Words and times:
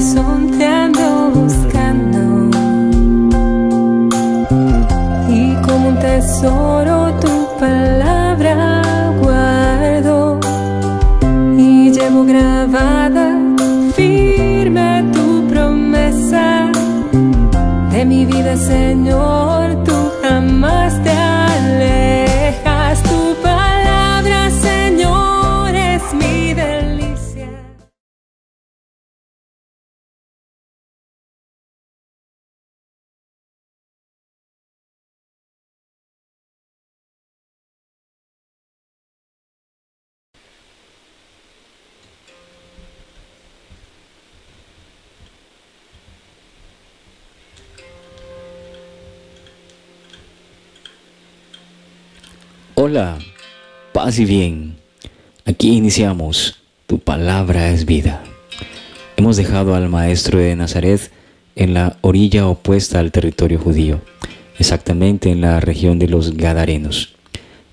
corazón 0.00 0.50
te 0.56 0.64
ando 0.64 1.30
buscando. 1.34 2.50
Y 5.28 5.54
como 5.66 5.88
un 5.88 5.98
tesoro 5.98 7.12
tu 7.20 7.58
palabra 7.58 8.82
guardo. 9.20 10.40
Y 11.58 11.90
llevo 11.92 12.24
grabada 12.24 13.38
firme 13.94 15.04
tu 15.12 15.46
promesa. 15.48 16.70
De 17.92 18.04
mi 18.06 18.24
vida 18.24 18.56
Señor 18.56 19.29
Hola, 52.90 53.20
paz 53.92 54.18
y 54.18 54.24
bien. 54.24 54.74
Aquí 55.44 55.76
iniciamos. 55.76 56.56
Tu 56.88 56.98
palabra 56.98 57.70
es 57.70 57.86
vida. 57.86 58.20
Hemos 59.16 59.36
dejado 59.36 59.76
al 59.76 59.88
maestro 59.88 60.40
de 60.40 60.56
Nazaret 60.56 61.08
en 61.54 61.72
la 61.72 61.98
orilla 62.00 62.48
opuesta 62.48 62.98
al 62.98 63.12
territorio 63.12 63.60
judío, 63.60 64.00
exactamente 64.58 65.30
en 65.30 65.40
la 65.40 65.60
región 65.60 66.00
de 66.00 66.08
los 66.08 66.36
Gadarenos. 66.36 67.14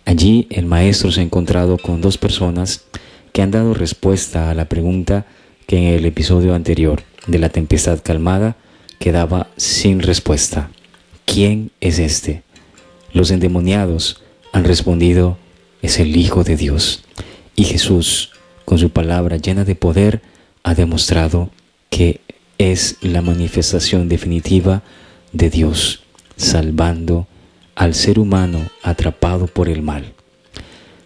Allí 0.06 0.46
el 0.52 0.68
maestro 0.68 1.12
se 1.12 1.22
ha 1.22 1.24
encontrado 1.24 1.80
con 1.80 2.00
dos 2.00 2.20
personas 2.20 2.86
que 3.34 3.42
han 3.42 3.50
dado 3.50 3.74
respuesta 3.74 4.52
a 4.52 4.54
la 4.54 4.70
pregunta 4.70 5.26
que 5.66 5.80
en 5.80 5.96
el 5.96 6.06
episodio 6.06 6.54
anterior 6.54 7.02
de 7.26 7.40
la 7.40 7.50
tempestad 7.50 8.04
calmada 8.04 8.56
quedaba 9.00 9.48
sin 9.58 10.00
respuesta. 10.00 10.70
¿Quién 11.26 11.72
es 11.82 11.98
este? 11.98 12.44
Los 13.14 13.32
endemoniados 13.32 14.22
han 14.58 14.64
respondido, 14.64 15.38
es 15.84 16.00
el 16.00 16.18
Hijo 16.18 16.44
de 16.44 16.58
Dios. 16.58 17.04
Y 17.56 17.66
Jesús, 17.66 18.32
con 18.66 18.80
su 18.80 18.90
palabra 18.90 19.38
llena 19.38 19.66
de 19.66 19.76
poder, 19.76 20.22
ha 20.64 20.74
demostrado 20.74 21.52
que 21.92 22.22
es 22.58 22.98
la 23.02 23.22
manifestación 23.22 24.10
definitiva 24.10 24.82
de 25.32 25.52
Dios, 25.52 26.02
salvando 26.38 27.28
al 27.76 27.94
ser 27.94 28.18
humano 28.18 28.60
atrapado 28.82 29.46
por 29.46 29.70
el 29.70 29.84
mal. 29.84 30.14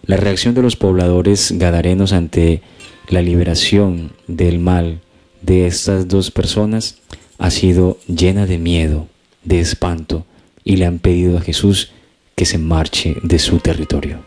La 0.06 0.16
reacción 0.16 0.54
de 0.54 0.62
los 0.62 0.76
pobladores 0.76 1.52
gadarenos 1.52 2.14
ante 2.14 2.62
la 3.08 3.20
liberación 3.20 4.12
del 4.28 4.60
mal 4.60 5.02
de 5.42 5.66
estas 5.66 6.08
dos 6.08 6.30
personas 6.30 6.96
ha 7.36 7.50
sido 7.50 7.98
llena 8.06 8.46
de 8.46 8.56
miedo, 8.56 9.08
de 9.44 9.60
espanto, 9.60 10.24
y 10.64 10.76
le 10.76 10.86
han 10.86 11.00
pedido 11.00 11.36
a 11.36 11.42
Jesús 11.42 11.92
se 12.44 12.58
marche 12.58 13.16
de 13.22 13.38
su 13.38 13.58
territorio. 13.58 14.20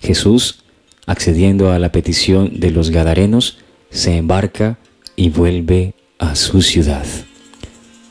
Jesús, 0.00 0.60
accediendo 1.06 1.70
a 1.70 1.78
la 1.78 1.90
petición 1.92 2.60
de 2.60 2.70
los 2.70 2.90
Gadarenos, 2.90 3.58
se 3.90 4.16
embarca 4.16 4.78
y 5.16 5.30
vuelve 5.30 5.94
a 6.18 6.36
su 6.36 6.62
ciudad. 6.62 7.06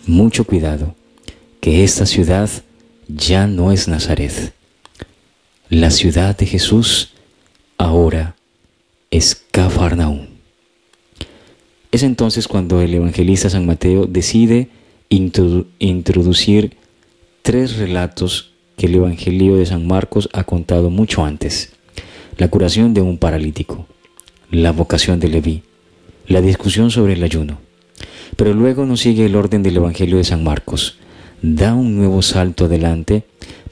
Mucho 0.05 0.45
cuidado, 0.45 0.95
que 1.61 1.83
esta 1.83 2.05
ciudad 2.05 2.49
ya 3.07 3.47
no 3.47 3.71
es 3.71 3.87
Nazaret. 3.87 4.53
La 5.69 5.91
ciudad 5.91 6.35
de 6.37 6.45
Jesús 6.45 7.13
ahora 7.77 8.35
es 9.11 9.43
Cafarnaúm. 9.51 10.27
Es 11.91 12.03
entonces 12.03 12.47
cuando 12.47 12.81
el 12.81 12.93
evangelista 12.93 13.49
San 13.49 13.65
Mateo 13.65 14.05
decide 14.05 14.69
introducir 15.09 16.75
tres 17.41 17.77
relatos 17.77 18.51
que 18.77 18.85
el 18.85 18.95
Evangelio 18.95 19.57
de 19.57 19.65
San 19.65 19.87
Marcos 19.87 20.29
ha 20.33 20.43
contado 20.43 20.91
mucho 20.91 21.25
antes. 21.25 21.73
La 22.37 22.47
curación 22.47 22.93
de 22.93 23.01
un 23.01 23.17
paralítico, 23.17 23.87
la 24.51 24.71
vocación 24.71 25.19
de 25.19 25.29
Leví, 25.29 25.63
la 26.27 26.41
discusión 26.41 26.91
sobre 26.91 27.13
el 27.13 27.23
ayuno. 27.23 27.57
Pero 28.35 28.53
luego 28.53 28.85
nos 28.85 28.99
sigue 28.99 29.25
el 29.25 29.35
orden 29.35 29.63
del 29.63 29.77
Evangelio 29.77 30.17
de 30.17 30.23
San 30.23 30.43
Marcos. 30.43 30.99
Da 31.41 31.73
un 31.73 31.95
nuevo 31.95 32.21
salto 32.21 32.65
adelante 32.65 33.23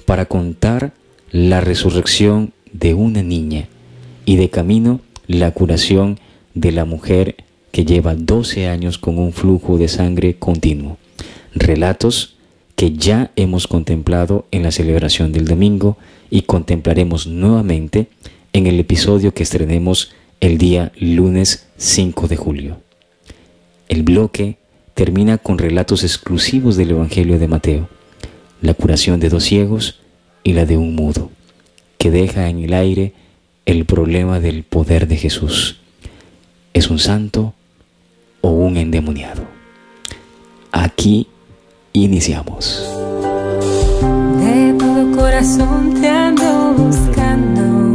para 0.07 0.25
contar 0.25 0.93
la 1.29 1.61
resurrección 1.61 2.53
de 2.73 2.95
una 2.95 3.21
niña 3.21 3.67
y 4.25 4.37
de 4.37 4.49
camino 4.49 5.01
la 5.27 5.51
curación 5.51 6.19
de 6.55 6.71
la 6.71 6.85
mujer 6.85 7.35
que 7.71 7.85
lleva 7.85 8.15
12 8.15 8.67
años 8.67 8.97
con 8.97 9.19
un 9.19 9.33
flujo 9.33 9.77
de 9.77 9.87
sangre 9.87 10.37
continuo. 10.39 10.97
Relatos 11.53 12.34
que 12.75 12.93
ya 12.93 13.31
hemos 13.35 13.67
contemplado 13.67 14.45
en 14.51 14.63
la 14.63 14.71
celebración 14.71 15.31
del 15.31 15.45
domingo 15.45 15.97
y 16.29 16.41
contemplaremos 16.43 17.27
nuevamente 17.27 18.07
en 18.53 18.67
el 18.67 18.79
episodio 18.79 19.33
que 19.33 19.43
estrenemos 19.43 20.13
el 20.41 20.57
día 20.57 20.91
lunes 20.99 21.67
5 21.77 22.27
de 22.27 22.35
julio. 22.35 22.77
El 23.87 24.03
bloque 24.03 24.57
termina 24.93 25.37
con 25.37 25.57
relatos 25.57 26.03
exclusivos 26.03 26.75
del 26.75 26.91
Evangelio 26.91 27.39
de 27.39 27.47
Mateo, 27.47 27.89
la 28.61 28.73
curación 28.73 29.19
de 29.19 29.29
dos 29.29 29.43
ciegos 29.43 30.01
y 30.43 30.53
la 30.53 30.65
de 30.65 30.77
un 30.77 30.95
mudo, 30.95 31.31
que 31.97 32.11
deja 32.11 32.49
en 32.49 32.63
el 32.63 32.73
aire 32.73 33.13
el 33.65 33.85
problema 33.85 34.39
del 34.39 34.63
poder 34.63 35.07
de 35.07 35.17
Jesús. 35.17 35.77
¿Es 36.73 36.89
un 36.89 36.99
santo 36.99 37.53
o 38.41 38.49
un 38.49 38.77
endemoniado? 38.77 39.43
Aquí 40.71 41.27
Iniciamos. 41.95 42.85
De 44.41 44.75
todo 44.77 45.15
corazón 45.15 45.93
te 46.01 46.09
ando 46.09 46.73
buscando. 46.77 47.93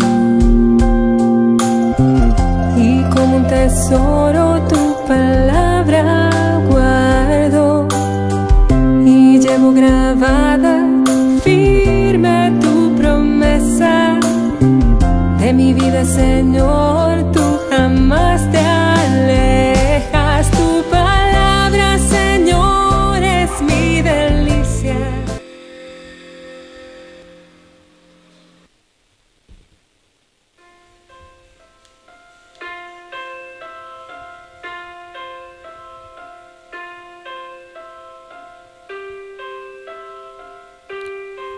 Y 2.79 3.03
como 3.15 3.37
un 3.37 3.47
tesoro 3.47 4.63
tu 4.69 4.97
palabra 5.07 6.31
guardo. 6.71 7.87
Y 9.05 9.39
llevo 9.39 9.73
grabada 9.73 10.83
firme 11.45 12.55
tu 12.59 12.97
promesa. 12.97 14.19
De 15.41 15.53
mi 15.53 15.75
vida, 15.75 16.07
Señor, 16.07 17.31
tú 17.33 17.43
jamás 17.69 18.51
te 18.51 18.70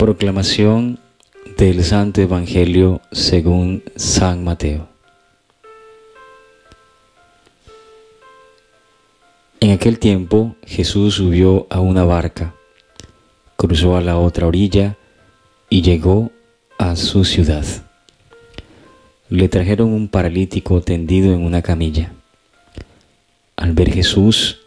Proclamación 0.03 0.99
del 1.57 1.85
Santo 1.85 2.21
Evangelio 2.21 3.01
según 3.13 3.85
San 3.95 4.43
Mateo. 4.43 4.89
En 9.61 9.71
aquel 9.71 10.01
tiempo 10.01 10.57
Jesús 10.67 11.15
subió 11.15 11.69
a 11.71 11.79
una 11.79 12.03
barca, 12.03 12.53
cruzó 13.55 13.97
a 13.97 14.01
la 14.01 14.19
otra 14.19 14.49
orilla 14.49 14.97
y 15.71 15.83
llegó 15.83 16.33
a 16.79 16.97
su 16.97 17.25
ciudad. 17.25 17.65
Le 19.29 19.49
trajeron 19.49 19.93
un 19.93 20.09
paralítico 20.09 20.81
tendido 20.81 21.33
en 21.33 21.45
una 21.45 21.63
camilla. 21.63 22.13
Al 23.55 23.73
ver 23.73 23.93
Jesús, 23.93 24.63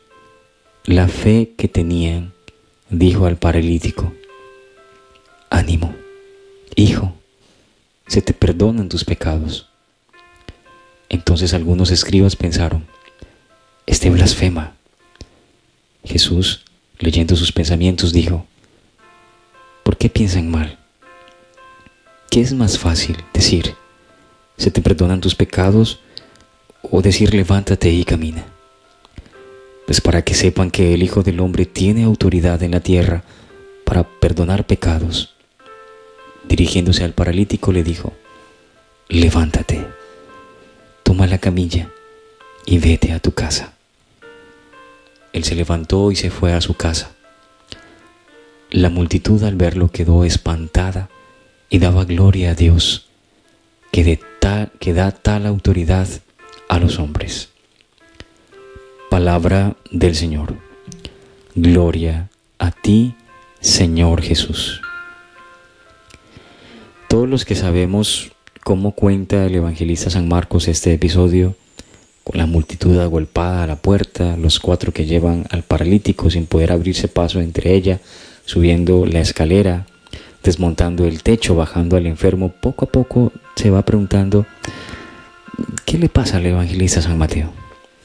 la 0.86 1.10
fe 1.10 1.52
que 1.58 1.68
tenían, 1.68 2.32
dijo 2.90 3.26
al 3.26 3.36
paralítico, 3.36 4.14
ánimo, 5.56 5.96
hijo, 6.76 7.14
se 8.08 8.22
te 8.22 8.34
perdonan 8.34 8.90
tus 8.90 9.06
pecados. 9.06 9.70
Entonces 11.08 11.54
algunos 11.54 11.92
escribas 11.92 12.36
pensaron, 12.36 12.86
este 13.86 14.10
blasfema. 14.10 14.76
Jesús, 16.04 16.66
leyendo 17.00 17.36
sus 17.38 17.54
pensamientos, 17.54 18.12
dijo, 18.12 18.46
¿por 19.84 19.98
qué 19.98 20.10
piensan 20.10 20.52
mal? 20.52 20.78
¿Qué 22.30 22.42
es 22.42 22.54
más 22.54 22.78
fácil 22.78 23.16
decir, 23.34 23.76
se 24.58 24.72
te 24.72 24.82
perdonan 24.82 25.22
tus 25.22 25.36
pecados 25.36 26.02
o 26.82 27.02
decir 27.02 27.34
levántate 27.34 27.90
y 27.92 28.04
camina? 28.04 28.46
Pues 29.86 30.02
para 30.02 30.22
que 30.24 30.34
sepan 30.34 30.70
que 30.70 30.94
el 30.94 31.02
Hijo 31.02 31.24
del 31.24 31.40
Hombre 31.40 31.66
tiene 31.66 32.04
autoridad 32.04 32.62
en 32.62 32.72
la 32.72 32.82
tierra 32.82 33.24
para 33.86 34.04
perdonar 34.04 34.66
pecados. 34.66 35.35
Dirigiéndose 36.48 37.04
al 37.04 37.14
paralítico 37.14 37.72
le 37.72 37.84
dijo, 37.84 38.14
levántate, 39.10 39.86
toma 41.04 41.28
la 41.28 41.38
camilla 41.38 41.92
y 42.66 42.80
vete 42.80 43.12
a 43.12 43.20
tu 43.20 43.32
casa. 43.32 43.74
Él 45.34 45.44
se 45.44 45.56
levantó 45.56 46.12
y 46.12 46.16
se 46.16 46.30
fue 46.30 46.54
a 46.54 46.62
su 46.62 46.76
casa. 46.76 47.12
La 48.72 48.90
multitud 48.90 49.44
al 49.44 49.56
verlo 49.56 49.90
quedó 49.92 50.24
espantada 50.24 51.10
y 51.70 51.80
daba 51.80 52.06
gloria 52.06 52.52
a 52.52 52.56
Dios, 52.56 53.08
que, 53.92 54.20
que 54.80 54.94
da 54.94 55.12
tal 55.12 55.46
autoridad 55.46 56.08
a 56.70 56.80
los 56.80 57.00
hombres. 57.00 57.50
Palabra 59.10 59.76
del 59.92 60.16
Señor. 60.16 60.56
Gloria 61.54 62.30
a 62.60 62.72
ti, 62.72 63.16
Señor 63.62 64.22
Jesús. 64.22 64.82
Todos 67.16 67.30
los 67.30 67.46
que 67.46 67.56
sabemos 67.56 68.34
cómo 68.62 68.92
cuenta 68.92 69.46
el 69.46 69.56
evangelista 69.56 70.10
San 70.10 70.28
Marcos 70.28 70.68
este 70.68 70.94
episodio, 70.94 71.56
con 72.26 72.38
la 72.38 72.46
multitud 72.46 73.00
agolpada 73.00 73.64
a 73.64 73.68
la 73.68 73.78
puerta, 73.78 74.36
los 74.36 74.60
cuatro 74.60 74.92
que 74.92 75.06
llevan 75.06 75.46
al 75.50 75.64
paralítico 75.64 76.30
sin 76.30 76.46
poder 76.46 76.74
abrirse 76.74 77.08
paso 77.08 77.40
entre 77.40 77.74
ella, 77.74 78.02
subiendo 78.44 79.06
la 79.06 79.22
escalera, 79.22 79.88
desmontando 80.44 81.06
el 81.06 81.24
techo, 81.24 81.56
bajando 81.56 81.96
al 81.96 82.06
enfermo, 82.06 82.50
poco 82.52 82.84
a 82.84 82.90
poco 82.90 83.32
se 83.56 83.70
va 83.70 83.86
preguntando, 83.86 84.46
¿qué 85.86 85.98
le 85.98 86.10
pasa 86.10 86.36
al 86.36 86.46
evangelista 86.46 87.02
San 87.02 87.18
Mateo? 87.18 87.54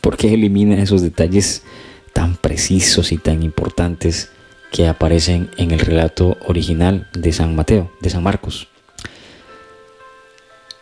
¿Por 0.02 0.16
qué 0.16 0.32
elimina 0.32 0.80
esos 0.80 1.02
detalles 1.02 1.64
tan 2.12 2.36
precisos 2.36 3.10
y 3.10 3.18
tan 3.18 3.42
importantes 3.42 4.30
que 4.70 4.86
aparecen 4.86 5.50
en 5.56 5.72
el 5.72 5.80
relato 5.80 6.38
original 6.46 7.08
de 7.12 7.32
San 7.32 7.56
Mateo, 7.56 7.90
de 8.00 8.10
San 8.10 8.22
Marcos? 8.22 8.68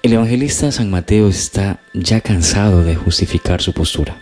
El 0.08 0.14
evangelista 0.14 0.72
San 0.72 0.88
Mateo 0.88 1.28
está 1.28 1.80
ya 1.92 2.22
cansado 2.22 2.82
de 2.82 2.96
justificar 2.96 3.60
su 3.60 3.74
postura. 3.74 4.16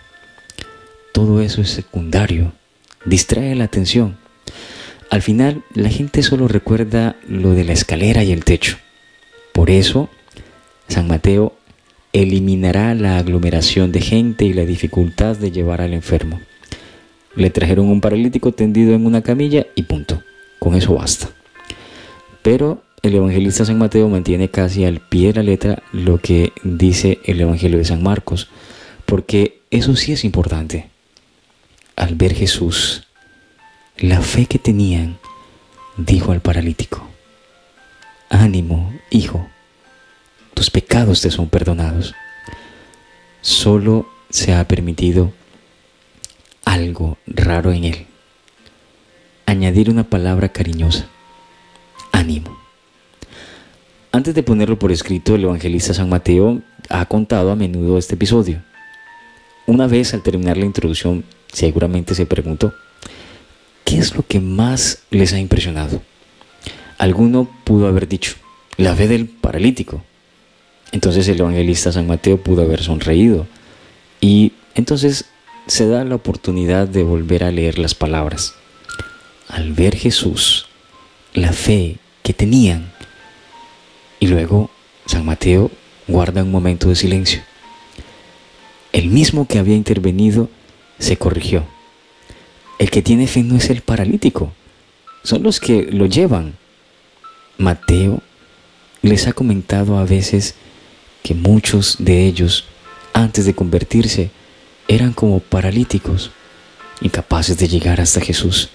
Todo 1.13 1.39
eso 1.39 1.61
es 1.61 1.69
secundario, 1.69 2.51
distrae 3.05 3.55
la 3.55 3.63
atención. 3.63 4.17
Al 5.09 5.21
final, 5.21 5.63
la 5.73 5.87
gente 5.87 6.23
solo 6.23 6.49
recuerda 6.49 7.15
lo 7.25 7.51
de 7.51 7.63
la 7.63 7.71
escalera 7.71 8.21
y 8.25 8.33
el 8.33 8.43
techo. 8.43 8.75
Por 9.53 9.69
eso, 9.69 10.09
San 10.89 11.07
Mateo 11.07 11.55
eliminará 12.11 12.93
la 12.93 13.17
aglomeración 13.17 13.93
de 13.93 14.01
gente 14.01 14.43
y 14.43 14.51
la 14.51 14.65
dificultad 14.65 15.37
de 15.37 15.53
llevar 15.53 15.79
al 15.79 15.93
enfermo. 15.93 16.41
Le 17.33 17.49
trajeron 17.49 17.87
un 17.87 18.01
paralítico 18.01 18.51
tendido 18.51 18.93
en 18.93 19.05
una 19.05 19.21
camilla 19.21 19.65
y 19.73 19.83
punto. 19.83 20.21
Con 20.59 20.75
eso 20.75 20.95
basta. 20.95 21.29
Pero 22.41 22.83
el 23.07 23.15
evangelista 23.15 23.65
San 23.65 23.77
Mateo 23.77 24.09
mantiene 24.09 24.49
casi 24.49 24.85
al 24.85 24.99
pie 24.99 25.27
de 25.27 25.33
la 25.35 25.43
letra 25.43 25.83
lo 25.91 26.19
que 26.19 26.53
dice 26.63 27.19
el 27.25 27.41
Evangelio 27.41 27.77
de 27.77 27.85
San 27.85 28.03
Marcos, 28.03 28.49
porque 29.05 29.61
eso 29.71 29.95
sí 29.95 30.11
es 30.11 30.23
importante. 30.23 30.89
Al 31.95 32.15
ver 32.15 32.33
Jesús, 32.33 33.07
la 33.97 34.21
fe 34.21 34.45
que 34.45 34.59
tenían, 34.59 35.17
dijo 35.97 36.31
al 36.31 36.41
paralítico, 36.41 37.07
ánimo, 38.29 38.93
hijo, 39.09 39.47
tus 40.53 40.69
pecados 40.69 41.21
te 41.21 41.31
son 41.31 41.49
perdonados. 41.49 42.13
Solo 43.41 44.07
se 44.29 44.53
ha 44.53 44.67
permitido 44.67 45.31
algo 46.65 47.17
raro 47.25 47.71
en 47.71 47.85
él, 47.85 48.07
añadir 49.45 49.89
una 49.89 50.03
palabra 50.03 50.49
cariñosa, 50.49 51.07
ánimo. 52.11 52.66
Antes 54.17 54.33
de 54.33 54.41
ponerlo 54.41 54.79
por 54.79 54.91
escrito, 54.91 55.35
el 55.35 55.43
evangelista 55.43 55.93
San 55.93 56.09
Mateo 56.09 56.63
ha 56.89 57.05
contado 57.05 57.51
a 57.51 57.55
menudo 57.55 57.99
este 57.99 58.15
episodio. 58.15 58.63
Una 59.67 59.85
vez 59.85 60.15
al 60.15 60.23
terminar 60.23 60.57
la 60.57 60.65
introducción, 60.65 61.23
seguramente 61.53 62.15
se 62.15 62.25
preguntó, 62.25 62.73
¿qué 63.85 63.99
es 63.99 64.15
lo 64.15 64.25
que 64.25 64.39
más 64.39 65.03
les 65.11 65.33
ha 65.33 65.39
impresionado? 65.39 66.01
Alguno 66.97 67.47
pudo 67.63 67.85
haber 67.85 68.07
dicho, 68.07 68.33
la 68.77 68.95
fe 68.95 69.07
del 69.07 69.27
paralítico. 69.27 70.03
Entonces 70.91 71.27
el 71.27 71.39
evangelista 71.39 71.91
San 71.91 72.07
Mateo 72.07 72.41
pudo 72.41 72.63
haber 72.63 72.81
sonreído 72.81 73.45
y 74.19 74.53
entonces 74.73 75.25
se 75.67 75.87
da 75.87 76.03
la 76.05 76.15
oportunidad 76.15 76.87
de 76.87 77.03
volver 77.03 77.43
a 77.43 77.51
leer 77.51 77.77
las 77.77 77.93
palabras. 77.93 78.55
Al 79.47 79.73
ver 79.73 79.95
Jesús, 79.95 80.65
la 81.35 81.53
fe 81.53 81.97
que 82.23 82.33
tenían 82.33 82.96
y 84.19 84.27
luego 84.27 84.69
San 85.05 85.25
Mateo 85.25 85.71
guarda 86.07 86.43
un 86.43 86.51
momento 86.51 86.89
de 86.89 86.95
silencio. 86.95 87.41
El 88.91 89.09
mismo 89.09 89.47
que 89.47 89.59
había 89.59 89.75
intervenido 89.75 90.49
se 90.99 91.17
corrigió. 91.17 91.65
El 92.79 92.89
que 92.89 93.01
tiene 93.01 93.27
fe 93.27 93.43
no 93.43 93.55
es 93.57 93.69
el 93.69 93.81
paralítico, 93.81 94.53
son 95.23 95.43
los 95.43 95.59
que 95.59 95.83
lo 95.83 96.05
llevan. 96.05 96.55
Mateo 97.57 98.21
les 99.01 99.27
ha 99.27 99.33
comentado 99.33 99.97
a 99.97 100.05
veces 100.05 100.55
que 101.23 101.33
muchos 101.33 101.97
de 101.99 102.25
ellos, 102.25 102.65
antes 103.13 103.45
de 103.45 103.53
convertirse, 103.53 104.31
eran 104.87 105.13
como 105.13 105.39
paralíticos, 105.39 106.31
incapaces 107.01 107.57
de 107.57 107.67
llegar 107.67 107.99
hasta 107.99 108.21
Jesús. 108.21 108.69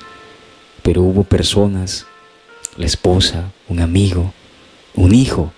Pero 0.82 1.02
hubo 1.02 1.24
personas, 1.24 2.06
la 2.76 2.86
esposa, 2.86 3.52
un 3.68 3.80
amigo, 3.80 4.34
un 4.94 5.14
hijo 5.14 5.52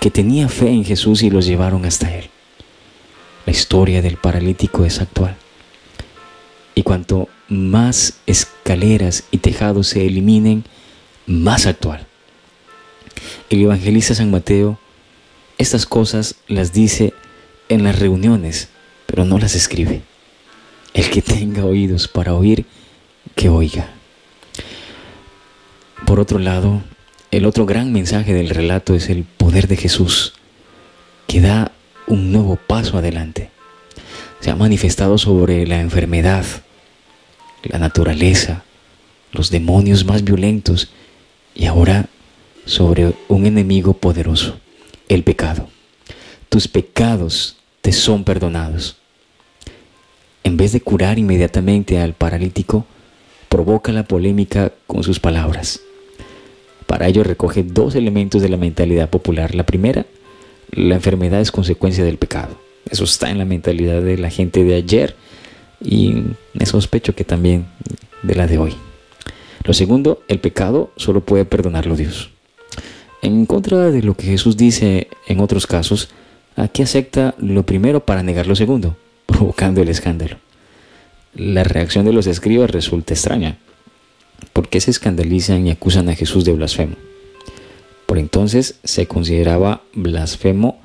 que 0.00 0.10
tenía 0.10 0.48
fe 0.48 0.68
en 0.70 0.84
Jesús 0.84 1.22
y 1.22 1.30
los 1.30 1.46
llevaron 1.46 1.84
hasta 1.84 2.14
Él. 2.14 2.30
La 3.46 3.52
historia 3.52 4.02
del 4.02 4.16
paralítico 4.16 4.84
es 4.84 5.00
actual. 5.00 5.36
Y 6.74 6.82
cuanto 6.82 7.28
más 7.48 8.18
escaleras 8.26 9.24
y 9.30 9.38
tejados 9.38 9.88
se 9.88 10.06
eliminen, 10.06 10.64
más 11.26 11.66
actual. 11.66 12.06
El 13.50 13.62
evangelista 13.62 14.14
San 14.14 14.30
Mateo 14.30 14.78
estas 15.58 15.86
cosas 15.86 16.36
las 16.46 16.72
dice 16.72 17.12
en 17.68 17.82
las 17.82 17.98
reuniones, 17.98 18.68
pero 19.06 19.24
no 19.24 19.38
las 19.38 19.56
escribe. 19.56 20.02
El 20.94 21.10
que 21.10 21.20
tenga 21.20 21.64
oídos 21.64 22.06
para 22.06 22.34
oír, 22.34 22.64
que 23.34 23.48
oiga. 23.48 23.90
Por 26.06 26.20
otro 26.20 26.38
lado, 26.38 26.80
el 27.30 27.44
otro 27.44 27.66
gran 27.66 27.92
mensaje 27.92 28.32
del 28.32 28.48
relato 28.48 28.94
es 28.94 29.10
el 29.10 29.24
poder 29.24 29.68
de 29.68 29.76
Jesús, 29.76 30.32
que 31.26 31.40
da 31.40 31.72
un 32.06 32.32
nuevo 32.32 32.56
paso 32.56 32.96
adelante. 32.96 33.50
Se 34.40 34.50
ha 34.50 34.56
manifestado 34.56 35.18
sobre 35.18 35.66
la 35.66 35.80
enfermedad, 35.80 36.44
la 37.64 37.78
naturaleza, 37.78 38.64
los 39.32 39.50
demonios 39.50 40.06
más 40.06 40.24
violentos 40.24 40.90
y 41.54 41.66
ahora 41.66 42.06
sobre 42.64 43.12
un 43.28 43.44
enemigo 43.44 43.94
poderoso, 43.94 44.58
el 45.08 45.22
pecado. 45.22 45.68
Tus 46.48 46.66
pecados 46.66 47.56
te 47.82 47.92
son 47.92 48.24
perdonados. 48.24 48.96
En 50.44 50.56
vez 50.56 50.72
de 50.72 50.80
curar 50.80 51.18
inmediatamente 51.18 51.98
al 52.00 52.14
paralítico, 52.14 52.86
provoca 53.50 53.92
la 53.92 54.04
polémica 54.04 54.72
con 54.86 55.02
sus 55.02 55.20
palabras. 55.20 55.80
Para 56.88 57.06
ello 57.06 57.22
recoge 57.22 57.64
dos 57.64 57.94
elementos 57.96 58.40
de 58.40 58.48
la 58.48 58.56
mentalidad 58.56 59.10
popular. 59.10 59.54
La 59.54 59.66
primera, 59.66 60.06
la 60.70 60.94
enfermedad 60.94 61.38
es 61.38 61.52
consecuencia 61.52 62.02
del 62.02 62.16
pecado. 62.16 62.58
Eso 62.90 63.04
está 63.04 63.28
en 63.28 63.36
la 63.36 63.44
mentalidad 63.44 64.00
de 64.00 64.16
la 64.16 64.30
gente 64.30 64.64
de 64.64 64.74
ayer 64.74 65.14
y 65.84 66.14
me 66.54 66.64
sospecho 66.64 67.14
que 67.14 67.24
también 67.24 67.66
de 68.22 68.34
la 68.34 68.46
de 68.46 68.56
hoy. 68.56 68.74
Lo 69.64 69.74
segundo, 69.74 70.22
el 70.28 70.38
pecado 70.38 70.90
solo 70.96 71.20
puede 71.20 71.44
perdonarlo 71.44 71.94
Dios. 71.94 72.30
En 73.20 73.44
contra 73.44 73.90
de 73.90 74.02
lo 74.02 74.14
que 74.14 74.28
Jesús 74.28 74.56
dice 74.56 75.08
en 75.26 75.40
otros 75.40 75.66
casos, 75.66 76.08
aquí 76.56 76.80
acepta 76.80 77.34
lo 77.36 77.64
primero 77.64 78.00
para 78.00 78.22
negar 78.22 78.46
lo 78.46 78.56
segundo, 78.56 78.96
provocando 79.26 79.82
el 79.82 79.90
escándalo. 79.90 80.38
La 81.34 81.64
reacción 81.64 82.06
de 82.06 82.14
los 82.14 82.26
escribas 82.26 82.70
resulta 82.70 83.12
extraña. 83.12 83.58
¿Por 84.52 84.68
qué 84.68 84.80
se 84.80 84.90
escandalizan 84.90 85.66
y 85.66 85.70
acusan 85.70 86.08
a 86.08 86.14
Jesús 86.14 86.44
de 86.44 86.52
blasfemo? 86.52 86.96
Por 88.06 88.18
entonces 88.18 88.78
se 88.84 89.06
consideraba 89.06 89.82
blasfemo 89.92 90.80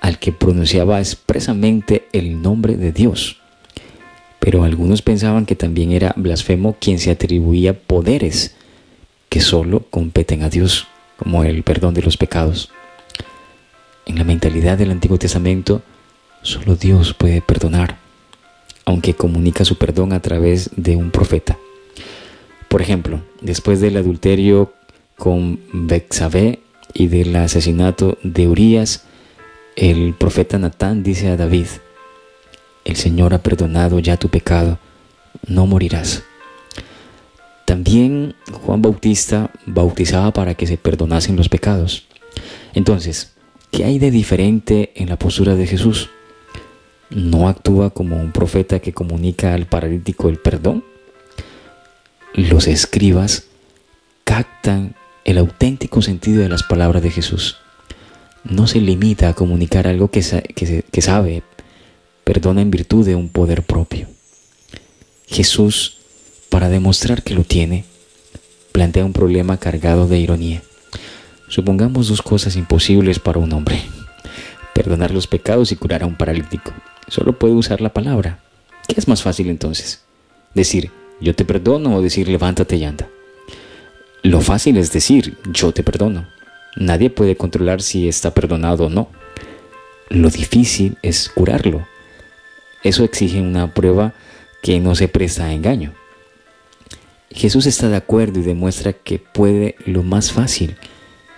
al 0.00 0.18
que 0.18 0.32
pronunciaba 0.32 0.98
expresamente 0.98 2.06
el 2.12 2.40
nombre 2.42 2.76
de 2.76 2.92
Dios. 2.92 3.38
Pero 4.38 4.64
algunos 4.64 5.02
pensaban 5.02 5.46
que 5.46 5.56
también 5.56 5.92
era 5.92 6.14
blasfemo 6.16 6.76
quien 6.80 6.98
se 6.98 7.10
atribuía 7.10 7.78
poderes 7.78 8.54
que 9.28 9.40
solo 9.40 9.84
competen 9.90 10.42
a 10.42 10.48
Dios, 10.48 10.86
como 11.16 11.44
el 11.44 11.62
perdón 11.62 11.94
de 11.94 12.02
los 12.02 12.16
pecados. 12.16 12.70
En 14.06 14.16
la 14.16 14.24
mentalidad 14.24 14.78
del 14.78 14.90
Antiguo 14.90 15.18
Testamento, 15.18 15.82
solo 16.42 16.74
Dios 16.74 17.14
puede 17.14 17.42
perdonar, 17.42 17.98
aunque 18.84 19.14
comunica 19.14 19.64
su 19.64 19.76
perdón 19.76 20.12
a 20.12 20.20
través 20.20 20.70
de 20.76 20.96
un 20.96 21.10
profeta. 21.10 21.58
Por 22.70 22.82
ejemplo, 22.82 23.20
después 23.40 23.80
del 23.80 23.96
adulterio 23.96 24.72
con 25.18 25.58
Bexabé 25.72 26.60
y 26.94 27.08
del 27.08 27.34
asesinato 27.34 28.16
de 28.22 28.46
Urias, 28.46 29.06
el 29.74 30.14
profeta 30.14 30.56
Natán 30.56 31.02
dice 31.02 31.30
a 31.30 31.36
David, 31.36 31.66
el 32.84 32.94
Señor 32.94 33.34
ha 33.34 33.42
perdonado 33.42 33.98
ya 33.98 34.18
tu 34.18 34.28
pecado, 34.28 34.78
no 35.48 35.66
morirás. 35.66 36.22
También 37.64 38.36
Juan 38.52 38.82
Bautista 38.82 39.50
bautizaba 39.66 40.32
para 40.32 40.54
que 40.54 40.68
se 40.68 40.76
perdonasen 40.76 41.34
los 41.34 41.48
pecados. 41.48 42.06
Entonces, 42.72 43.32
¿qué 43.72 43.84
hay 43.84 43.98
de 43.98 44.12
diferente 44.12 44.92
en 44.94 45.08
la 45.08 45.18
postura 45.18 45.56
de 45.56 45.66
Jesús? 45.66 46.08
¿No 47.10 47.48
actúa 47.48 47.90
como 47.90 48.20
un 48.20 48.30
profeta 48.30 48.78
que 48.78 48.92
comunica 48.92 49.54
al 49.54 49.66
paralítico 49.66 50.28
el 50.28 50.38
perdón? 50.38 50.84
Los 52.34 52.68
escribas 52.68 53.44
captan 54.24 54.94
el 55.24 55.38
auténtico 55.38 56.00
sentido 56.00 56.42
de 56.42 56.48
las 56.48 56.62
palabras 56.62 57.02
de 57.02 57.10
Jesús. 57.10 57.56
No 58.44 58.66
se 58.68 58.80
limita 58.80 59.28
a 59.28 59.34
comunicar 59.34 59.88
algo 59.88 60.10
que, 60.10 60.22
que 60.90 61.02
sabe, 61.02 61.42
perdona 62.24 62.62
en 62.62 62.70
virtud 62.70 63.04
de 63.04 63.16
un 63.16 63.28
poder 63.28 63.64
propio. 63.64 64.06
Jesús, 65.26 65.98
para 66.48 66.68
demostrar 66.68 67.22
que 67.22 67.34
lo 67.34 67.42
tiene, 67.42 67.84
plantea 68.72 69.04
un 69.04 69.12
problema 69.12 69.56
cargado 69.56 70.06
de 70.06 70.18
ironía. 70.18 70.62
Supongamos 71.48 72.08
dos 72.08 72.22
cosas 72.22 72.54
imposibles 72.54 73.18
para 73.18 73.40
un 73.40 73.52
hombre. 73.52 73.82
Perdonar 74.72 75.10
los 75.10 75.26
pecados 75.26 75.72
y 75.72 75.76
curar 75.76 76.04
a 76.04 76.06
un 76.06 76.16
paralítico. 76.16 76.72
Solo 77.08 77.36
puede 77.36 77.54
usar 77.54 77.80
la 77.80 77.92
palabra. 77.92 78.38
¿Qué 78.86 78.94
es 78.96 79.08
más 79.08 79.22
fácil 79.22 79.50
entonces? 79.50 80.02
Decir, 80.54 80.92
yo 81.20 81.34
te 81.34 81.44
perdono 81.44 81.96
o 81.96 82.02
decir, 82.02 82.28
levántate 82.28 82.76
y 82.76 82.84
anda. 82.84 83.08
Lo 84.22 84.40
fácil 84.40 84.76
es 84.76 84.92
decir, 84.92 85.36
yo 85.52 85.72
te 85.72 85.82
perdono. 85.82 86.26
Nadie 86.76 87.10
puede 87.10 87.36
controlar 87.36 87.82
si 87.82 88.08
está 88.08 88.32
perdonado 88.32 88.86
o 88.86 88.90
no. 88.90 89.08
Lo 90.08 90.30
difícil 90.30 90.98
es 91.02 91.28
curarlo. 91.28 91.86
Eso 92.82 93.04
exige 93.04 93.40
una 93.40 93.72
prueba 93.72 94.14
que 94.62 94.80
no 94.80 94.94
se 94.94 95.08
presta 95.08 95.46
a 95.46 95.52
engaño. 95.52 95.92
Jesús 97.30 97.66
está 97.66 97.88
de 97.88 97.96
acuerdo 97.96 98.40
y 98.40 98.42
demuestra 98.42 98.92
que 98.92 99.18
puede 99.18 99.76
lo 99.86 100.02
más 100.02 100.32
fácil, 100.32 100.76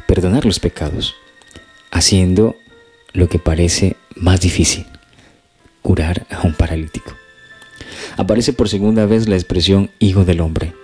perdonar 0.07 0.45
los 0.45 0.59
pecados, 0.59 1.15
haciendo 1.91 2.57
lo 3.13 3.29
que 3.29 3.39
parece 3.39 3.97
más 4.17 4.41
difícil, 4.41 4.87
curar 5.83 6.27
a 6.31 6.43
un 6.43 6.55
paralítico. 6.55 7.13
Aparece 8.17 8.53
por 8.53 8.69
segunda 8.69 9.07
vez 9.07 9.29
la 9.29 9.37
expresión 9.37 9.91
Hijo 9.99 10.25
del 10.25 10.41
Hombre, 10.41 10.75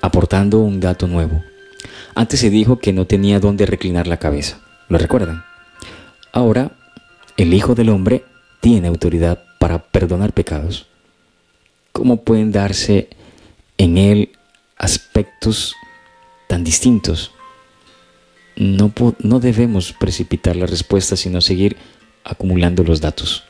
aportando 0.00 0.60
un 0.60 0.80
dato 0.80 1.06
nuevo. 1.06 1.42
Antes 2.14 2.40
se 2.40 2.50
dijo 2.50 2.78
que 2.78 2.92
no 2.92 3.06
tenía 3.06 3.40
dónde 3.40 3.66
reclinar 3.66 4.06
la 4.06 4.18
cabeza, 4.18 4.60
¿lo 4.88 4.98
recuerdan? 4.98 5.44
Ahora, 6.32 6.72
el 7.36 7.54
Hijo 7.54 7.74
del 7.74 7.88
Hombre 7.88 8.24
tiene 8.60 8.88
autoridad 8.88 9.42
para 9.58 9.82
perdonar 9.82 10.32
pecados. 10.32 10.86
¿Cómo 11.92 12.22
pueden 12.22 12.52
darse 12.52 13.08
en 13.78 13.96
él 13.96 14.32
aspectos 14.76 15.74
tan 16.48 16.64
distintos? 16.64 17.32
No, 18.56 18.92
no 19.20 19.40
debemos 19.40 19.92
precipitar 19.92 20.56
la 20.56 20.66
respuesta, 20.66 21.16
sino 21.16 21.40
seguir 21.40 21.76
acumulando 22.24 22.84
los 22.84 23.00
datos. 23.00 23.44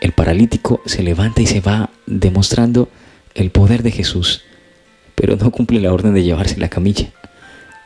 El 0.00 0.12
paralítico 0.12 0.80
se 0.86 1.02
levanta 1.02 1.42
y 1.42 1.46
se 1.46 1.60
va 1.60 1.90
demostrando 2.06 2.88
el 3.34 3.50
poder 3.50 3.82
de 3.82 3.90
Jesús, 3.90 4.42
pero 5.14 5.36
no 5.36 5.50
cumple 5.50 5.80
la 5.80 5.92
orden 5.92 6.14
de 6.14 6.22
llevarse 6.22 6.58
la 6.58 6.70
camilla. 6.70 7.10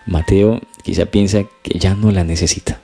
Mateo 0.07 0.61
quizá 0.85 1.07
piensa 1.07 1.45
que 1.63 1.79
ya 1.79 1.95
no 1.95 2.13
la 2.13 2.25
necesita. 2.25 2.81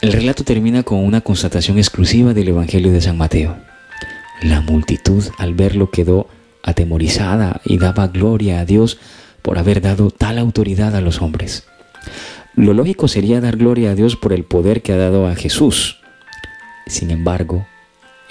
El 0.00 0.12
relato 0.12 0.42
termina 0.42 0.82
con 0.82 0.98
una 0.98 1.20
constatación 1.20 1.78
exclusiva 1.78 2.34
del 2.34 2.48
Evangelio 2.48 2.92
de 2.92 3.00
San 3.00 3.18
Mateo. 3.18 3.56
La 4.42 4.60
multitud 4.60 5.24
al 5.38 5.54
verlo 5.54 5.90
quedó 5.90 6.28
atemorizada 6.62 7.60
y 7.64 7.78
daba 7.78 8.08
gloria 8.08 8.60
a 8.60 8.64
Dios 8.64 8.98
por 9.42 9.58
haber 9.58 9.80
dado 9.80 10.10
tal 10.10 10.38
autoridad 10.38 10.96
a 10.96 11.00
los 11.00 11.20
hombres. 11.20 11.66
Lo 12.54 12.72
lógico 12.74 13.06
sería 13.06 13.40
dar 13.40 13.56
gloria 13.56 13.92
a 13.92 13.94
Dios 13.94 14.16
por 14.16 14.32
el 14.32 14.44
poder 14.44 14.82
que 14.82 14.92
ha 14.92 14.96
dado 14.96 15.26
a 15.26 15.34
Jesús. 15.34 16.00
Sin 16.86 17.10
embargo, 17.10 17.66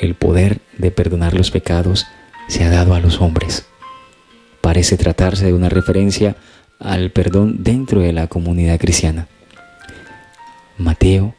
el 0.02 0.16
poder 0.16 0.60
de 0.78 0.92
perdonar 0.92 1.34
los 1.36 1.52
pecados 1.52 2.08
se 2.48 2.64
ha 2.64 2.70
dado 2.70 2.96
a 2.96 3.00
los 3.00 3.22
hombres. 3.22 3.66
Parece 4.60 4.98
tratarse 4.98 5.46
de 5.46 5.54
una 5.54 5.70
referencia 5.70 6.36
al 6.80 7.12
perdón 7.12 7.64
dentro 7.64 8.02
de 8.02 8.12
la 8.12 8.28
comunidad 8.28 8.80
cristiana. 8.80 9.28
Mateo 10.78 11.36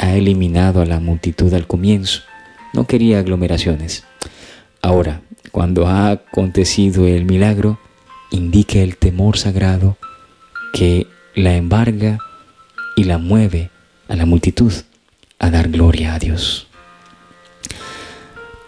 ha 0.00 0.14
eliminado 0.14 0.82
a 0.82 0.86
la 0.86 0.98
multitud 0.98 1.54
al 1.54 1.68
comienzo. 1.68 2.22
No 2.72 2.86
quería 2.86 3.20
aglomeraciones. 3.20 4.04
Ahora, 4.82 5.22
cuando 5.52 5.86
ha 5.86 6.10
acontecido 6.10 7.06
el 7.06 7.24
milagro, 7.24 7.78
indica 8.30 8.80
el 8.80 8.96
temor 8.96 9.38
sagrado 9.38 9.96
que 10.72 11.06
la 11.34 11.54
embarga 11.54 12.18
y 12.96 13.04
la 13.04 13.18
mueve 13.18 13.70
a 14.08 14.16
la 14.16 14.26
multitud 14.26 14.72
a 15.38 15.50
dar 15.50 15.68
gloria 15.68 16.14
a 16.14 16.18
Dios. 16.18 16.69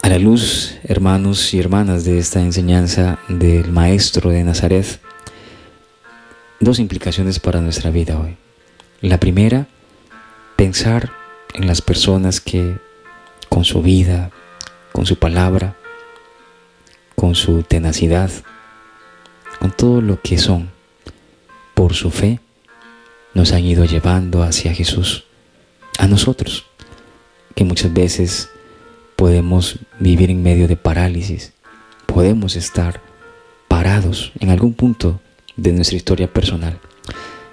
A 0.03 0.09
la 0.09 0.19
luz, 0.19 0.75
hermanos 0.83 1.53
y 1.53 1.61
hermanas, 1.61 2.03
de 2.03 2.19
esta 2.19 2.41
enseñanza 2.41 3.19
del 3.29 3.71
Maestro 3.71 4.31
de 4.31 4.43
Nazaret, 4.43 4.99
dos 6.59 6.79
implicaciones 6.79 7.39
para 7.39 7.61
nuestra 7.61 7.89
vida 7.89 8.19
hoy. 8.19 8.35
La 8.99 9.17
primera, 9.17 9.65
pensar 10.57 11.13
en 11.53 11.67
las 11.67 11.81
personas 11.81 12.41
que 12.41 12.75
con 13.47 13.63
su 13.63 13.81
vida, 13.81 14.29
con 14.91 15.05
su 15.05 15.15
palabra, 15.15 15.77
con 17.15 17.33
su 17.33 17.63
tenacidad, 17.63 18.29
con 19.61 19.71
todo 19.71 20.01
lo 20.01 20.21
que 20.21 20.37
son, 20.37 20.69
por 21.75 21.93
su 21.93 22.11
fe, 22.11 22.41
nos 23.33 23.53
han 23.53 23.63
ido 23.63 23.85
llevando 23.85 24.43
hacia 24.43 24.73
Jesús, 24.73 25.23
a 25.97 26.07
nosotros, 26.07 26.65
que 27.55 27.63
muchas 27.63 27.93
veces 27.93 28.49
podemos 29.15 29.79
vivir 29.99 30.29
en 30.29 30.43
medio 30.43 30.67
de 30.67 30.75
parálisis, 30.75 31.53
podemos 32.05 32.55
estar 32.55 33.01
parados 33.67 34.31
en 34.39 34.49
algún 34.49 34.73
punto 34.73 35.19
de 35.55 35.71
nuestra 35.71 35.97
historia 35.97 36.31
personal. 36.31 36.79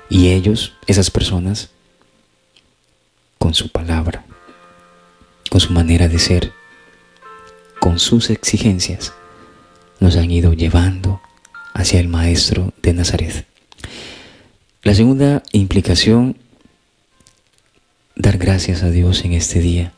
Y 0.08 0.28
ellos, 0.28 0.74
esas 0.86 1.10
personas, 1.10 1.70
con 3.38 3.54
su 3.54 3.70
palabra, 3.70 4.24
con 5.50 5.60
su 5.60 5.72
manera 5.72 6.08
de 6.08 6.18
ser, 6.18 6.52
con 7.78 7.98
sus 7.98 8.30
exigencias, 8.30 9.12
nos 9.98 10.16
han 10.16 10.30
ido 10.30 10.52
llevando 10.52 11.20
hacia 11.74 12.00
el 12.00 12.08
Maestro 12.08 12.72
de 12.82 12.92
Nazaret. 12.92 13.46
La 14.82 14.94
segunda 14.94 15.42
implicación, 15.52 16.36
dar 18.16 18.38
gracias 18.38 18.82
a 18.82 18.90
Dios 18.90 19.24
en 19.24 19.32
este 19.32 19.60
día, 19.60 19.92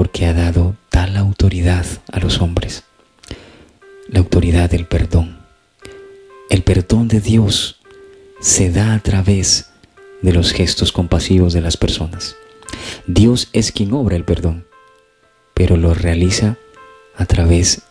porque 0.00 0.24
ha 0.24 0.32
dado 0.32 0.76
tal 0.88 1.14
autoridad 1.18 1.84
a 2.10 2.20
los 2.20 2.40
hombres, 2.40 2.84
la 4.08 4.20
autoridad 4.20 4.70
del 4.70 4.86
perdón. 4.86 5.40
El 6.48 6.62
perdón 6.62 7.06
de 7.06 7.20
Dios 7.20 7.78
se 8.40 8.70
da 8.70 8.94
a 8.94 9.00
través 9.00 9.68
de 10.22 10.32
los 10.32 10.52
gestos 10.52 10.90
compasivos 10.90 11.52
de 11.52 11.60
las 11.60 11.76
personas. 11.76 12.34
Dios 13.06 13.50
es 13.52 13.72
quien 13.72 13.92
obra 13.92 14.16
el 14.16 14.24
perdón, 14.24 14.64
pero 15.52 15.76
lo 15.76 15.92
realiza 15.92 16.56
a 17.14 17.26
través 17.26 17.82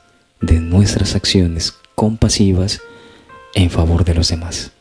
de 0.41 0.59
nuestras 0.59 1.13
acciones 1.13 1.75
compasivas 1.93 2.81
en 3.53 3.69
favor 3.69 4.03
de 4.03 4.15
los 4.15 4.29
demás. 4.29 4.71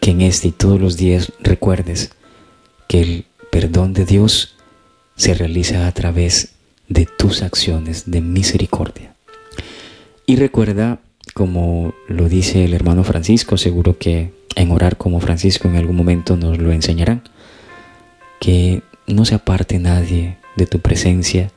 Que 0.00 0.12
en 0.12 0.20
este 0.20 0.46
y 0.46 0.52
todos 0.52 0.80
los 0.80 0.96
días 0.96 1.32
recuerdes 1.40 2.12
que 2.86 3.00
el 3.00 3.26
perdón 3.50 3.92
de 3.92 4.04
Dios 4.04 4.54
se 5.18 5.34
realiza 5.34 5.86
a 5.86 5.92
través 5.92 6.52
de 6.88 7.04
tus 7.04 7.42
acciones 7.42 8.10
de 8.10 8.20
misericordia. 8.20 9.14
Y 10.24 10.36
recuerda, 10.36 11.00
como 11.34 11.92
lo 12.06 12.28
dice 12.28 12.64
el 12.64 12.72
hermano 12.72 13.02
Francisco, 13.02 13.58
seguro 13.58 13.98
que 13.98 14.32
en 14.54 14.70
orar 14.70 14.96
como 14.96 15.20
Francisco 15.20 15.68
en 15.68 15.76
algún 15.76 15.96
momento 15.96 16.36
nos 16.36 16.58
lo 16.58 16.72
enseñarán, 16.72 17.22
que 18.40 18.82
no 19.08 19.24
se 19.24 19.34
aparte 19.34 19.78
nadie 19.80 20.38
de 20.56 20.66
tu 20.66 20.78
presencia 20.78 21.50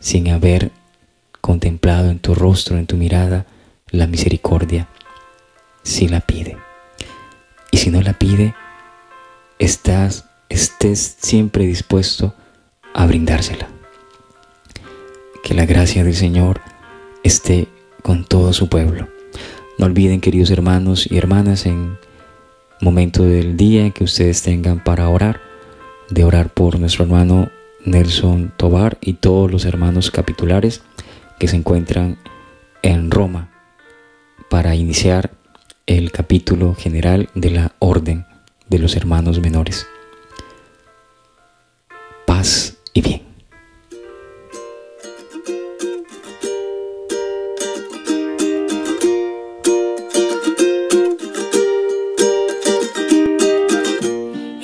sin 0.00 0.28
haber 0.28 0.72
contemplado 1.40 2.10
en 2.10 2.18
tu 2.18 2.34
rostro, 2.34 2.78
en 2.78 2.86
tu 2.86 2.96
mirada, 2.96 3.46
la 3.90 4.08
misericordia, 4.08 4.88
si 5.84 6.08
la 6.08 6.20
pide. 6.20 6.56
Y 7.70 7.76
si 7.76 7.90
no 7.90 8.02
la 8.02 8.14
pide, 8.14 8.54
estás, 9.60 10.24
estés 10.48 11.16
siempre 11.20 11.64
dispuesto 11.64 12.34
a 12.94 13.06
brindársela. 13.06 13.68
Que 15.42 15.52
la 15.52 15.66
gracia 15.66 16.04
del 16.04 16.14
Señor 16.14 16.62
esté 17.22 17.68
con 18.02 18.24
todo 18.24 18.52
su 18.52 18.68
pueblo. 18.68 19.08
No 19.76 19.86
olviden, 19.86 20.20
queridos 20.20 20.50
hermanos 20.50 21.06
y 21.10 21.18
hermanas, 21.18 21.66
en 21.66 21.98
momento 22.80 23.24
del 23.24 23.56
día 23.56 23.90
que 23.90 24.04
ustedes 24.04 24.42
tengan 24.42 24.82
para 24.82 25.08
orar, 25.08 25.40
de 26.08 26.24
orar 26.24 26.48
por 26.48 26.78
nuestro 26.78 27.04
hermano 27.04 27.50
Nelson 27.84 28.52
Tobar 28.56 28.98
y 29.00 29.14
todos 29.14 29.50
los 29.50 29.64
hermanos 29.64 30.10
capitulares 30.10 30.82
que 31.38 31.48
se 31.48 31.56
encuentran 31.56 32.18
en 32.82 33.10
Roma 33.10 33.50
para 34.48 34.74
iniciar 34.74 35.32
el 35.86 36.12
capítulo 36.12 36.74
general 36.74 37.28
de 37.34 37.50
la 37.50 37.72
Orden 37.78 38.26
de 38.68 38.78
los 38.78 38.96
Hermanos 38.96 39.40
Menores. 39.40 39.86
Paz 42.26 42.73
y 42.94 43.00
bien. 43.02 43.20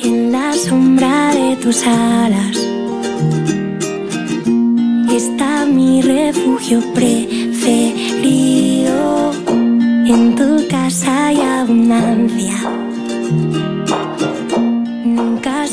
En 0.03 0.33
la 0.33 0.55
sombra 0.55 1.35
de 1.35 1.57
tus 1.57 1.85
alas 1.87 2.57
está 5.13 5.67
mi 5.67 6.01
refugio 6.01 6.81
preferido. 6.95 7.41
En 10.07 10.35
tu 10.37 10.67
casa 10.69 11.27
hay 11.27 11.41
abundancia. 11.41 12.57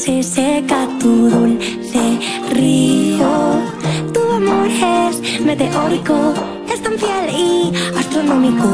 Se 0.07 0.23
seca 0.23 0.87
tu 1.01 1.29
dulce 1.29 2.17
río. 2.51 3.61
Tu 4.13 4.21
amor 4.21 4.69
es 4.69 5.41
meteórico, 5.41 6.33
es 6.73 6.81
tan 6.81 6.97
fiel 6.97 7.29
y 7.29 7.73
astronómico. 7.93 8.69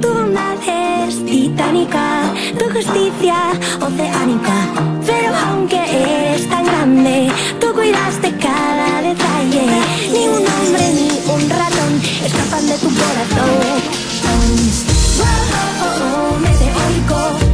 Tu 0.00 0.08
bondad 0.08 0.56
es 0.66 1.22
titánica, 1.26 2.32
tu 2.58 2.64
justicia 2.70 3.36
oceánica. 3.82 4.56
Pero 5.04 5.36
aunque 5.50 5.76
eres 5.76 6.48
tan 6.48 6.64
grande, 6.64 7.30
tú 7.60 7.66
cuidas 7.74 8.22
de 8.22 8.32
cada 8.38 9.02
detalle. 9.02 9.66
Ni 10.10 10.26
un 10.26 10.42
hombre 10.52 10.84
ni 10.94 11.10
un 11.34 11.50
ratón 11.50 12.00
escapan 12.24 12.66
de 12.66 12.78
tu 12.78 12.88
corazón. 12.88 13.50
Oh, 16.00 16.38
meteórico. 16.40 17.47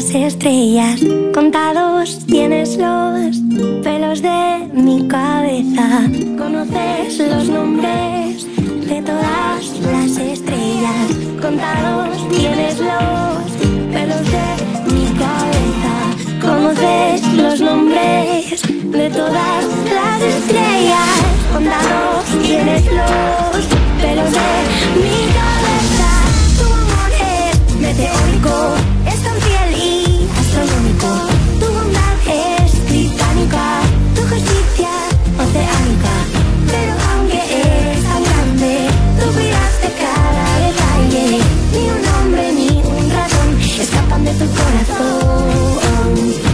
las 0.00 0.14
estrellas, 0.14 0.98
contados 1.34 2.24
tienes 2.24 2.78
los 2.78 3.36
pelos 3.82 4.22
de 4.22 4.70
mi 4.72 5.06
cabeza. 5.06 6.08
Conoces 6.38 7.18
los 7.18 7.46
nombres 7.50 8.46
de 8.88 9.02
todas 9.02 9.62
las 9.92 10.16
estrellas, 10.16 11.06
contados 11.42 12.16
tienes 12.30 12.78
los 12.78 13.44
pelos 13.92 14.24
de 14.36 14.94
mi 14.94 15.06
cabeza. 15.22 15.94
Conoces 16.40 17.34
los 17.34 17.60
nombres 17.60 18.62
de 18.62 19.10
todas 19.10 19.64
las 19.96 20.22
estrellas, 20.22 21.10
contados 21.52 22.24
tienes 22.42 22.86
los 22.86 23.66
pelos 24.00 24.32
de 24.32 24.50
mi 25.02 25.18
cabeza. 25.36 26.10
Tu 26.58 26.64
amor 26.64 27.12
es 27.20 27.76
meteórico. 27.76 29.00
Tu 31.00 31.06
bondad 31.06 32.16
es 32.26 32.72
titánica, 32.84 33.80
tu 34.14 34.20
justicia 34.20 34.90
oceánica, 35.38 36.14
pero 36.66 36.92
aunque 37.12 37.38
es 37.38 38.02
tan 38.02 38.22
grande, 38.22 38.86
tú 39.18 39.26
miraste 39.38 39.88
cada 39.98 40.44
detalle, 40.66 41.38
ni 41.72 41.84
un 41.88 42.04
hombre 42.14 42.52
ni 42.52 42.68
un 42.84 43.10
ratón 43.10 43.48
escapan 43.80 44.24
de 44.26 44.32
tu 44.32 44.46
corazón. 44.58 46.49